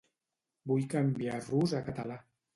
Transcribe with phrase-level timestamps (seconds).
[0.71, 2.19] Vull canviar rus a català.